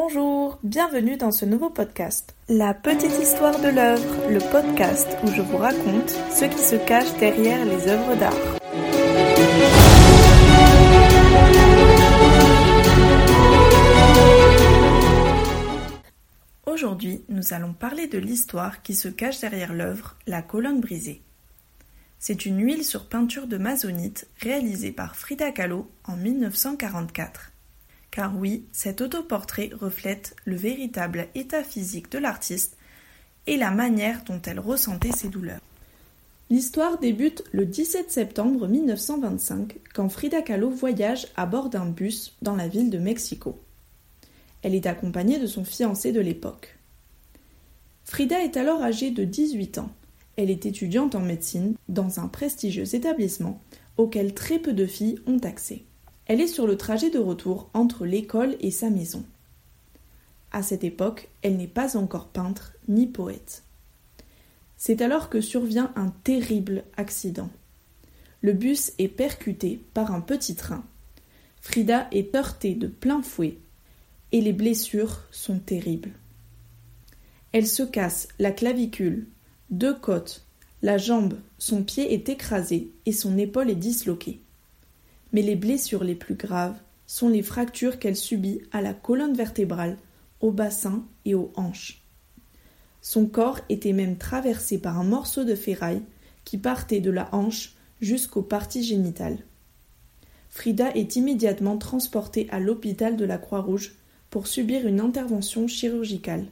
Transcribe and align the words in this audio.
Bonjour, 0.00 0.60
bienvenue 0.62 1.16
dans 1.16 1.32
ce 1.32 1.44
nouveau 1.44 1.70
podcast. 1.70 2.36
La 2.48 2.72
petite 2.72 3.18
histoire 3.20 3.58
de 3.60 3.66
l'œuvre, 3.66 4.30
le 4.30 4.38
podcast 4.38 5.08
où 5.24 5.26
je 5.26 5.42
vous 5.42 5.56
raconte 5.56 6.10
ce 6.30 6.44
qui 6.44 6.62
se 6.62 6.76
cache 6.76 7.12
derrière 7.18 7.64
les 7.64 7.88
œuvres 7.88 8.14
d'art. 8.14 8.32
Aujourd'hui, 16.66 17.24
nous 17.28 17.52
allons 17.52 17.72
parler 17.72 18.06
de 18.06 18.18
l'histoire 18.18 18.82
qui 18.82 18.94
se 18.94 19.08
cache 19.08 19.40
derrière 19.40 19.74
l'œuvre 19.74 20.16
La 20.28 20.42
colonne 20.42 20.80
brisée. 20.80 21.22
C'est 22.20 22.46
une 22.46 22.62
huile 22.64 22.84
sur 22.84 23.08
peinture 23.08 23.48
de 23.48 23.58
mazonite 23.58 24.28
réalisée 24.40 24.92
par 24.92 25.16
Frida 25.16 25.50
Kahlo 25.50 25.90
en 26.04 26.14
1944. 26.16 27.50
Car 28.10 28.36
oui, 28.36 28.64
cet 28.72 29.00
autoportrait 29.00 29.70
reflète 29.78 30.34
le 30.44 30.56
véritable 30.56 31.28
état 31.34 31.62
physique 31.62 32.10
de 32.10 32.18
l'artiste 32.18 32.76
et 33.46 33.56
la 33.56 33.70
manière 33.70 34.24
dont 34.24 34.40
elle 34.44 34.60
ressentait 34.60 35.12
ses 35.12 35.28
douleurs. 35.28 35.60
L'histoire 36.50 36.98
débute 36.98 37.44
le 37.52 37.66
17 37.66 38.10
septembre 38.10 38.66
1925 38.66 39.76
quand 39.94 40.08
Frida 40.08 40.42
Kahlo 40.42 40.70
voyage 40.70 41.28
à 41.36 41.44
bord 41.44 41.68
d'un 41.68 41.86
bus 41.86 42.36
dans 42.40 42.56
la 42.56 42.68
ville 42.68 42.90
de 42.90 42.98
Mexico. 42.98 43.58
Elle 44.62 44.74
est 44.74 44.86
accompagnée 44.86 45.38
de 45.38 45.46
son 45.46 45.64
fiancé 45.64 46.10
de 46.10 46.20
l'époque. 46.20 46.78
Frida 48.04 48.42
est 48.42 48.56
alors 48.56 48.82
âgée 48.82 49.10
de 49.10 49.24
18 49.24 49.78
ans 49.78 49.90
elle 50.38 50.50
est 50.50 50.66
étudiante 50.66 51.16
en 51.16 51.20
médecine 51.20 51.74
dans 51.88 52.20
un 52.20 52.28
prestigieux 52.28 52.94
établissement 52.94 53.60
auquel 53.96 54.34
très 54.34 54.60
peu 54.60 54.72
de 54.72 54.86
filles 54.86 55.18
ont 55.26 55.38
accès. 55.38 55.82
Elle 56.28 56.40
est 56.40 56.46
sur 56.46 56.66
le 56.66 56.76
trajet 56.76 57.10
de 57.10 57.18
retour 57.18 57.70
entre 57.74 58.06
l'école 58.06 58.56
et 58.60 58.70
sa 58.70 58.90
maison. 58.90 59.24
À 60.52 60.62
cette 60.62 60.84
époque, 60.84 61.28
elle 61.42 61.56
n'est 61.56 61.66
pas 61.66 61.96
encore 61.96 62.28
peintre 62.28 62.74
ni 62.86 63.06
poète. 63.06 63.62
C'est 64.76 65.02
alors 65.02 65.30
que 65.30 65.40
survient 65.40 65.92
un 65.96 66.10
terrible 66.24 66.84
accident. 66.96 67.50
Le 68.42 68.52
bus 68.52 68.92
est 68.98 69.08
percuté 69.08 69.80
par 69.94 70.12
un 70.12 70.20
petit 70.20 70.54
train. 70.54 70.84
Frida 71.60 72.06
est 72.12 72.34
heurtée 72.36 72.74
de 72.74 72.86
plein 72.86 73.22
fouet 73.22 73.58
et 74.30 74.40
les 74.40 74.52
blessures 74.52 75.22
sont 75.30 75.58
terribles. 75.58 76.12
Elle 77.52 77.66
se 77.66 77.82
casse 77.82 78.28
la 78.38 78.52
clavicule, 78.52 79.26
deux 79.70 79.94
côtes, 79.94 80.46
la 80.82 80.98
jambe, 80.98 81.38
son 81.58 81.82
pied 81.82 82.12
est 82.12 82.28
écrasé 82.28 82.92
et 83.06 83.12
son 83.12 83.36
épaule 83.38 83.70
est 83.70 83.74
disloquée. 83.74 84.40
Mais 85.32 85.42
les 85.42 85.56
blessures 85.56 86.04
les 86.04 86.14
plus 86.14 86.34
graves 86.34 86.76
sont 87.06 87.28
les 87.28 87.42
fractures 87.42 87.98
qu'elle 87.98 88.16
subit 88.16 88.60
à 88.72 88.82
la 88.82 88.94
colonne 88.94 89.34
vertébrale, 89.34 89.96
au 90.40 90.52
bassin 90.52 91.04
et 91.24 91.34
aux 91.34 91.52
hanches. 91.56 92.02
Son 93.00 93.26
corps 93.26 93.60
était 93.68 93.92
même 93.92 94.18
traversé 94.18 94.78
par 94.78 94.98
un 94.98 95.04
morceau 95.04 95.44
de 95.44 95.54
ferraille 95.54 96.02
qui 96.44 96.58
partait 96.58 97.00
de 97.00 97.10
la 97.10 97.28
hanche 97.34 97.74
jusqu'aux 98.00 98.42
parties 98.42 98.84
génitales. 98.84 99.38
Frida 100.50 100.90
est 100.94 101.16
immédiatement 101.16 101.78
transportée 101.78 102.48
à 102.50 102.60
l'hôpital 102.60 103.16
de 103.16 103.24
la 103.24 103.38
Croix-Rouge 103.38 103.96
pour 104.30 104.46
subir 104.46 104.86
une 104.86 105.00
intervention 105.00 105.66
chirurgicale. 105.66 106.46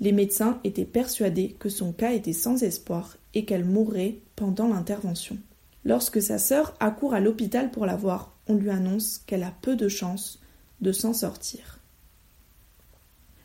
Les 0.00 0.12
médecins 0.12 0.60
étaient 0.64 0.84
persuadés 0.84 1.56
que 1.58 1.68
son 1.68 1.92
cas 1.92 2.12
était 2.12 2.32
sans 2.32 2.62
espoir 2.62 3.16
et 3.34 3.44
qu'elle 3.44 3.64
mourrait 3.64 4.18
pendant 4.34 4.68
l'intervention. 4.68 5.38
Lorsque 5.86 6.20
sa 6.20 6.38
sœur 6.38 6.74
accourt 6.80 7.14
à 7.14 7.20
l'hôpital 7.20 7.70
pour 7.70 7.86
la 7.86 7.96
voir, 7.96 8.36
on 8.48 8.54
lui 8.54 8.70
annonce 8.70 9.22
qu'elle 9.26 9.44
a 9.44 9.54
peu 9.62 9.76
de 9.76 9.88
chances 9.88 10.40
de 10.82 10.92
s'en 10.92 11.14
sortir. 11.14 11.78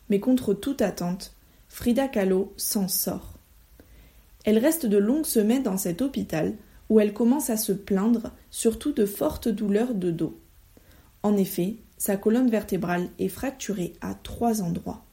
Mais 0.09 0.19
contre 0.19 0.53
toute 0.53 0.81
attente, 0.81 1.35
Frida 1.69 2.07
Kahlo 2.07 2.51
s'en 2.57 2.87
sort. 2.87 3.35
Elle 4.43 4.57
reste 4.57 4.87
de 4.87 4.97
longues 4.97 5.25
semaines 5.25 5.63
dans 5.63 5.77
cet 5.77 6.01
hôpital 6.01 6.55
où 6.89 6.99
elle 6.99 7.13
commence 7.13 7.49
à 7.49 7.57
se 7.57 7.71
plaindre, 7.71 8.31
surtout 8.49 8.91
de 8.91 9.05
fortes 9.05 9.47
douleurs 9.47 9.93
de 9.93 10.11
dos. 10.11 10.37
En 11.23 11.37
effet, 11.37 11.75
sa 11.97 12.17
colonne 12.17 12.49
vertébrale 12.49 13.07
est 13.19 13.29
fracturée 13.29 13.93
à 14.01 14.15
trois 14.15 14.61
endroits 14.61 15.05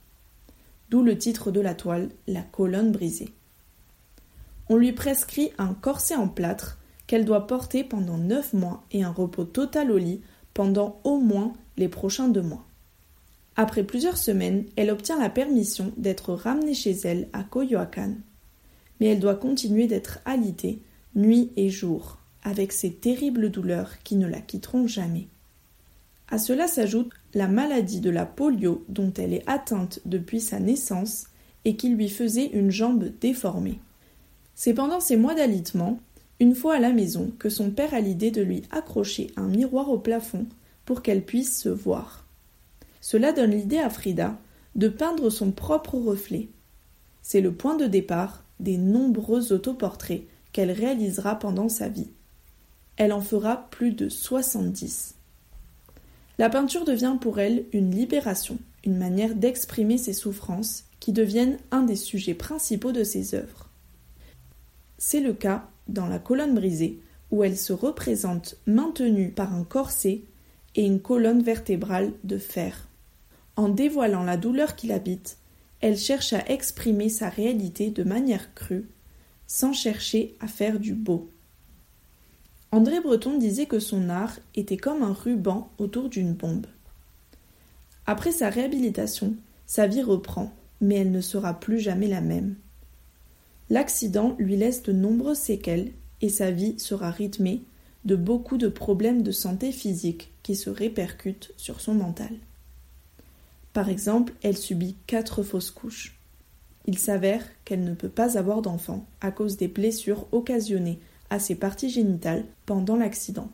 d'où 0.89 1.03
le 1.03 1.17
titre 1.19 1.51
de 1.51 1.61
la 1.61 1.75
toile, 1.75 2.09
La 2.27 2.43
colonne 2.43 2.93
brisée. 2.93 3.35
On 4.69 4.77
lui 4.77 4.93
prescrit 4.93 5.53
un 5.59 5.75
corset 5.75 6.15
en 6.15 6.29
plâtre 6.29 6.79
qu'elle 7.09 7.25
doit 7.25 7.49
porter 7.49 7.83
pendant 7.83 8.19
neuf 8.19 8.53
mois 8.53 8.85
et 8.93 9.03
un 9.03 9.11
repos 9.11 9.45
total 9.45 9.91
au 9.91 9.99
lit 9.99 10.21
pendant 10.55 11.01
au 11.03 11.19
moins 11.19 11.53
les 11.77 11.89
prochains 11.89 12.29
deux 12.29 12.43
mois. 12.43 12.65
Après 13.57 13.83
plusieurs 13.83 14.19
semaines, 14.19 14.67
elle 14.77 14.91
obtient 14.91 15.19
la 15.19 15.31
permission 15.31 15.93
d'être 15.97 16.33
ramenée 16.33 16.75
chez 16.75 16.93
elle 17.03 17.29
à 17.33 17.43
Coyoacán. 17.43 18.21
Mais 19.01 19.07
elle 19.07 19.21
doit 19.21 19.35
continuer 19.35 19.89
d'être 19.89 20.21
alitée 20.25 20.81
nuit 21.17 21.51
et 21.57 21.71
jour, 21.71 22.19
avec 22.45 22.73
ces 22.73 22.93
terribles 22.93 23.51
douleurs 23.51 24.03
qui 24.05 24.15
ne 24.15 24.29
la 24.29 24.41
quitteront 24.41 24.87
jamais. 24.87 25.27
À 26.31 26.39
cela 26.39 26.69
s'ajoute 26.69 27.11
la 27.33 27.49
maladie 27.49 28.01
de 28.01 28.11
la 28.11 28.27
polio 28.27 28.85
dont 28.89 29.13
elle 29.17 29.33
est 29.33 29.49
atteinte 29.49 30.01
depuis 30.05 30.41
sa 30.41 30.61
naissance 30.61 31.29
et 31.65 31.75
qui 31.77 31.89
lui 31.89 32.09
faisait 32.09 32.51
une 32.53 32.71
jambe 32.71 33.11
déformée. 33.21 33.81
C'est 34.55 34.75
pendant 34.75 35.01
ces 35.01 35.17
mois 35.17 35.35
d'alitement, 35.35 36.01
une 36.41 36.55
fois 36.55 36.77
à 36.77 36.81
la 36.81 36.93
maison, 36.93 37.33
que 37.39 37.49
son 37.49 37.71
père 37.71 37.95
a 37.95 38.01
l'idée 38.01 38.31
de 38.31 38.43
lui 38.43 38.63
accrocher 38.71 39.33
un 39.37 39.49
miroir 39.49 39.91
au 39.91 39.99
plafond 39.99 40.47
pour 40.85 41.03
qu'elle 41.03 41.25
puisse 41.25 41.61
se 41.61 41.69
voir. 41.69 42.25
Cela 43.01 43.33
donne 43.33 43.51
l'idée 43.51 43.79
à 43.79 43.91
Frida 43.91 44.39
de 44.75 44.89
peindre 44.89 45.31
son 45.31 45.51
propre 45.51 45.97
reflet. 45.97 46.49
C'est 47.23 47.41
le 47.41 47.53
point 47.53 47.77
de 47.77 47.87
départ 47.87 48.45
des 48.61 48.79
nombreux 48.79 49.53
autoportraits 49.53 50.23
qu'elle 50.53 50.71
réalisera 50.71 51.39
pendant 51.39 51.69
sa 51.69 51.89
vie. 51.89 52.11
Elle 52.97 53.13
en 53.13 53.21
fera 53.21 53.69
plus 53.71 53.93
de 53.93 54.09
70. 54.09 55.15
La 56.39 56.49
peinture 56.49 56.85
devient 56.85 57.17
pour 57.21 57.39
elle 57.41 57.65
une 57.73 57.91
libération, 57.91 58.59
une 58.85 58.97
manière 58.97 59.35
d'exprimer 59.35 59.99
ses 59.99 60.13
souffrances 60.13 60.85
qui 61.01 61.13
deviennent 61.13 61.59
un 61.71 61.83
des 61.83 61.97
sujets 61.97 62.35
principaux 62.35 62.93
de 62.93 63.05
ses 63.05 63.35
œuvres. 63.35 63.69
C'est 64.99 65.21
le 65.21 65.33
cas 65.33 65.69
dans 65.89 66.07
La 66.07 66.19
colonne 66.19 66.55
brisée, 66.55 67.01
où 67.31 67.45
elle 67.45 67.57
se 67.57 67.73
représente 67.73 68.57
maintenue 68.67 69.31
par 69.31 69.55
un 69.55 69.65
corset 69.65 70.23
et 70.75 70.85
une 70.85 71.01
colonne 71.01 71.43
vertébrale 71.43 72.13
de 72.25 72.39
fer. 72.39 72.89
En 73.57 73.69
dévoilant 73.69 74.23
la 74.23 74.37
douleur 74.37 74.77
qui 74.77 74.87
l'habite, 74.87 75.39
elle 75.81 75.99
cherche 75.99 76.33
à 76.33 76.47
exprimer 76.49 77.09
sa 77.09 77.29
réalité 77.29 77.91
de 77.91 78.05
manière 78.05 78.55
crue, 78.55 78.89
sans 79.47 79.73
chercher 79.73 80.37
à 80.41 80.47
faire 80.47 80.79
du 80.79 80.95
beau. 80.95 81.31
André 82.71 83.01
Breton 83.01 83.39
disait 83.39 83.67
que 83.67 83.79
son 83.79 84.11
art 84.11 84.39
était 84.55 84.77
comme 84.77 85.03
un 85.03 85.13
ruban 85.13 85.71
autour 85.79 86.09
d'une 86.09 86.35
bombe. 86.35 86.67
Après 88.07 88.33
sa 88.33 88.51
réhabilitation, 88.51 89.35
sa 89.67 89.87
vie 89.87 90.03
reprend, 90.03 90.53
mais 90.81 90.97
elle 90.97 91.11
ne 91.11 91.21
sera 91.21 91.59
plus 91.59 91.81
jamais 91.81 92.09
la 92.09 92.21
même. 92.21 92.57
L'accident 93.71 94.35
lui 94.39 94.57
laisse 94.57 94.83
de 94.83 94.93
nombreuses 94.93 95.39
séquelles 95.39 95.93
et 96.21 96.29
sa 96.29 96.51
vie 96.51 96.79
sera 96.79 97.11
rythmée 97.11 97.63
de 98.05 98.17
beaucoup 98.17 98.57
de 98.57 98.69
problèmes 98.69 99.23
de 99.23 99.33
santé 99.33 99.73
physique 99.73 100.33
qui 100.43 100.57
se 100.57 100.71
répercutent 100.71 101.53
sur 101.57 101.81
son 101.81 101.95
mental. 101.95 102.31
Par 103.73 103.89
exemple, 103.89 104.33
elle 104.43 104.57
subit 104.57 104.97
quatre 105.07 105.43
fausses 105.43 105.71
couches. 105.71 106.19
Il 106.87 106.99
s'avère 106.99 107.45
qu'elle 107.65 107.85
ne 107.85 107.95
peut 107.95 108.09
pas 108.09 108.39
avoir 108.39 108.63
d'enfant 108.63 109.05
à 109.21 109.31
cause 109.31 109.59
des 109.59 109.69
blessures 109.69 110.27
occasionnées 110.33 110.99
à 111.29 111.39
ses 111.39 111.55
parties 111.55 111.91
génitales 111.91 112.47
pendant 112.65 112.97
l'accident. 112.97 113.51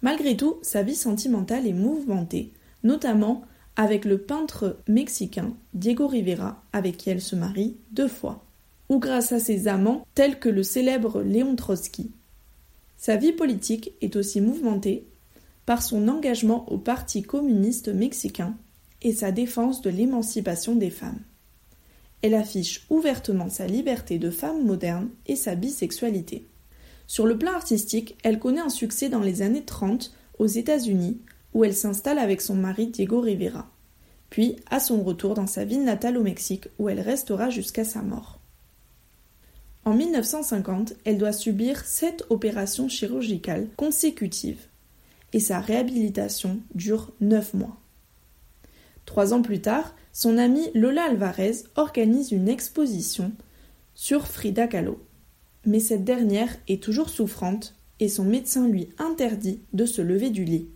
Malgré 0.00 0.36
tout, 0.36 0.58
sa 0.62 0.82
vie 0.82 0.94
sentimentale 0.94 1.66
est 1.66 1.74
mouvementée, 1.74 2.52
notamment 2.84 3.42
avec 3.78 4.04
le 4.04 4.18
peintre 4.18 4.76
mexicain 4.88 5.54
Diego 5.72 6.08
Rivera, 6.08 6.62
avec 6.72 6.96
qui 6.96 7.10
elle 7.10 7.22
se 7.22 7.36
marie 7.36 7.76
deux 7.92 8.08
fois, 8.08 8.44
ou 8.88 8.98
grâce 8.98 9.30
à 9.30 9.38
ses 9.38 9.68
amants 9.68 10.04
tels 10.14 10.40
que 10.40 10.48
le 10.48 10.64
célèbre 10.64 11.22
Léon 11.22 11.54
Trotsky. 11.54 12.10
Sa 12.96 13.14
vie 13.14 13.32
politique 13.32 13.92
est 14.00 14.16
aussi 14.16 14.40
mouvementée 14.40 15.06
par 15.64 15.80
son 15.80 16.08
engagement 16.08 16.70
au 16.72 16.76
Parti 16.76 17.22
communiste 17.22 17.88
mexicain 17.88 18.56
et 19.00 19.12
sa 19.12 19.30
défense 19.30 19.80
de 19.80 19.90
l'émancipation 19.90 20.74
des 20.74 20.90
femmes. 20.90 21.20
Elle 22.22 22.34
affiche 22.34 22.84
ouvertement 22.90 23.48
sa 23.48 23.68
liberté 23.68 24.18
de 24.18 24.30
femme 24.30 24.66
moderne 24.66 25.08
et 25.26 25.36
sa 25.36 25.54
bisexualité. 25.54 26.48
Sur 27.06 27.26
le 27.26 27.38
plan 27.38 27.52
artistique, 27.52 28.16
elle 28.24 28.40
connaît 28.40 28.60
un 28.60 28.70
succès 28.70 29.08
dans 29.08 29.20
les 29.20 29.40
années 29.40 29.64
30 29.64 30.12
aux 30.40 30.46
États-Unis, 30.46 31.20
où 31.54 31.64
elle 31.64 31.74
s'installe 31.74 32.18
avec 32.18 32.40
son 32.40 32.56
mari 32.56 32.88
Diego 32.88 33.20
Rivera. 33.20 33.70
Puis, 34.30 34.56
à 34.70 34.80
son 34.80 35.02
retour 35.02 35.34
dans 35.34 35.46
sa 35.46 35.64
ville 35.64 35.84
natale 35.84 36.18
au 36.18 36.22
Mexique, 36.22 36.68
où 36.78 36.88
elle 36.88 37.00
restera 37.00 37.50
jusqu'à 37.50 37.84
sa 37.84 38.02
mort. 38.02 38.38
En 39.84 39.94
1950, 39.94 40.94
elle 41.04 41.18
doit 41.18 41.32
subir 41.32 41.84
sept 41.84 42.24
opérations 42.28 42.88
chirurgicales 42.88 43.68
consécutives, 43.76 44.66
et 45.32 45.40
sa 45.40 45.60
réhabilitation 45.60 46.60
dure 46.74 47.12
neuf 47.20 47.54
mois. 47.54 47.78
Trois 49.06 49.32
ans 49.32 49.42
plus 49.42 49.60
tard, 49.60 49.94
son 50.12 50.36
amie 50.36 50.70
Lola 50.74 51.04
Alvarez 51.04 51.64
organise 51.76 52.32
une 52.32 52.48
exposition 52.48 53.32
sur 53.94 54.26
Frida 54.26 54.66
Kahlo. 54.66 55.02
Mais 55.64 55.80
cette 55.80 56.04
dernière 56.04 56.54
est 56.68 56.82
toujours 56.82 57.08
souffrante 57.08 57.74
et 58.00 58.08
son 58.08 58.24
médecin 58.24 58.68
lui 58.68 58.90
interdit 58.98 59.60
de 59.72 59.86
se 59.86 60.02
lever 60.02 60.30
du 60.30 60.44
lit. 60.44 60.68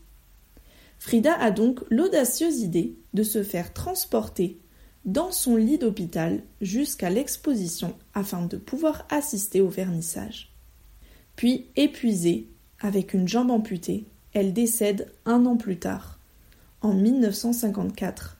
Frida 1.02 1.34
a 1.34 1.50
donc 1.50 1.80
l'audacieuse 1.90 2.60
idée 2.60 2.94
de 3.12 3.24
se 3.24 3.42
faire 3.42 3.72
transporter 3.72 4.60
dans 5.04 5.32
son 5.32 5.56
lit 5.56 5.76
d'hôpital 5.76 6.44
jusqu'à 6.60 7.10
l'exposition 7.10 7.96
afin 8.14 8.46
de 8.46 8.56
pouvoir 8.56 9.04
assister 9.10 9.60
au 9.60 9.68
vernissage. 9.68 10.54
Puis, 11.34 11.66
épuisée, 11.74 12.46
avec 12.78 13.14
une 13.14 13.26
jambe 13.26 13.50
amputée, 13.50 14.06
elle 14.32 14.52
décède 14.52 15.10
un 15.26 15.44
an 15.44 15.56
plus 15.56 15.80
tard, 15.80 16.20
en 16.82 16.94
1954, 16.94 18.38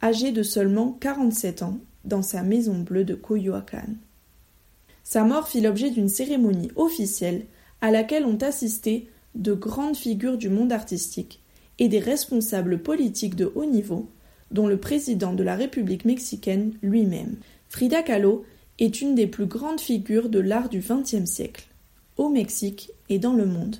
âgée 0.00 0.30
de 0.30 0.44
seulement 0.44 0.92
47 1.00 1.64
ans, 1.64 1.80
dans 2.04 2.22
sa 2.22 2.44
maison 2.44 2.78
bleue 2.78 3.04
de 3.04 3.16
Coyoacán. 3.16 3.96
Sa 5.02 5.24
mort 5.24 5.48
fit 5.48 5.60
l'objet 5.60 5.90
d'une 5.90 6.08
cérémonie 6.08 6.70
officielle 6.76 7.46
à 7.80 7.90
laquelle 7.90 8.26
ont 8.26 8.38
assisté 8.42 9.10
de 9.34 9.54
grandes 9.54 9.96
figures 9.96 10.38
du 10.38 10.48
monde 10.48 10.70
artistique 10.70 11.42
et 11.78 11.88
des 11.88 11.98
responsables 11.98 12.82
politiques 12.82 13.36
de 13.36 13.52
haut 13.54 13.66
niveau, 13.66 14.08
dont 14.50 14.66
le 14.66 14.78
président 14.78 15.32
de 15.32 15.42
la 15.42 15.56
République 15.56 16.04
mexicaine 16.04 16.72
lui-même. 16.82 17.36
Frida 17.68 18.02
Kahlo 18.02 18.44
est 18.78 19.00
une 19.00 19.14
des 19.14 19.26
plus 19.26 19.46
grandes 19.46 19.80
figures 19.80 20.28
de 20.28 20.38
l'art 20.38 20.68
du 20.68 20.80
XXe 20.80 21.24
siècle, 21.24 21.66
au 22.16 22.28
Mexique 22.28 22.90
et 23.08 23.18
dans 23.18 23.34
le 23.34 23.46
monde. 23.46 23.76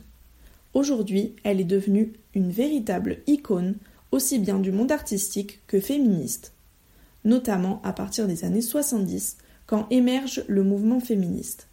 Aujourd'hui, 0.75 1.35
elle 1.45 1.61
est 1.61 1.65
devenue 1.65 2.13
une 2.35 2.51
véritable 2.51 3.19
icône 3.27 3.77
aussi 4.13 4.39
bien 4.39 4.59
du 4.59 4.73
monde 4.73 4.93
artistique 4.93 5.61
que 5.67 5.81
féministe, 5.81 6.53
notamment 7.25 7.81
à 7.83 7.93
partir 7.93 8.27
des 8.27 8.45
années 8.45 8.63
70, 8.63 9.39
quand 9.67 9.87
émerge 9.91 10.45
le 10.49 10.63
mouvement 10.63 11.01
féministe. 11.01 11.69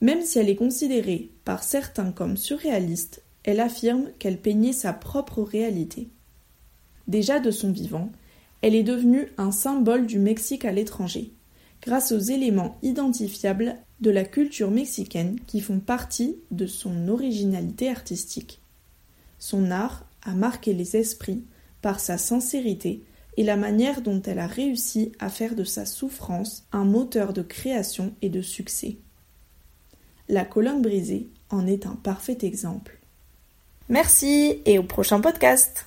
Même 0.00 0.22
si 0.22 0.38
elle 0.38 0.48
est 0.48 0.56
considérée 0.56 1.30
par 1.44 1.62
certains 1.62 2.12
comme 2.12 2.36
surréaliste, 2.36 3.22
elle 3.44 3.60
affirme 3.60 4.10
qu'elle 4.18 4.38
peignait 4.38 4.72
sa 4.72 4.92
propre 4.92 5.42
réalité. 5.42 6.08
Déjà 7.08 7.40
de 7.40 7.50
son 7.50 7.72
vivant, 7.72 8.10
elle 8.60 8.74
est 8.74 8.84
devenue 8.84 9.28
un 9.38 9.50
symbole 9.50 10.06
du 10.06 10.18
Mexique 10.18 10.64
à 10.64 10.72
l'étranger, 10.72 11.32
grâce 11.82 12.12
aux 12.12 12.18
éléments 12.18 12.78
identifiables 12.82 13.76
de 14.00 14.10
la 14.10 14.24
culture 14.24 14.70
mexicaine 14.70 15.38
qui 15.46 15.60
font 15.60 15.80
partie 15.80 16.36
de 16.50 16.66
son 16.66 17.08
originalité 17.08 17.88
artistique. 17.88 18.60
Son 19.38 19.70
art 19.70 20.06
a 20.22 20.34
marqué 20.34 20.72
les 20.72 20.96
esprits 20.96 21.42
par 21.80 21.98
sa 21.98 22.18
sincérité 22.18 23.02
et 23.36 23.42
la 23.42 23.56
manière 23.56 24.02
dont 24.02 24.22
elle 24.22 24.38
a 24.38 24.46
réussi 24.46 25.12
à 25.18 25.28
faire 25.28 25.56
de 25.56 25.64
sa 25.64 25.86
souffrance 25.86 26.64
un 26.70 26.84
moteur 26.84 27.32
de 27.32 27.42
création 27.42 28.14
et 28.22 28.28
de 28.28 28.42
succès. 28.42 28.98
La 30.28 30.44
colonne 30.44 30.82
brisée 30.82 31.28
en 31.50 31.66
est 31.66 31.86
un 31.86 31.96
parfait 31.96 32.38
exemple. 32.42 33.01
Merci 33.88 34.62
et 34.64 34.78
au 34.78 34.82
prochain 34.82 35.20
podcast 35.20 35.86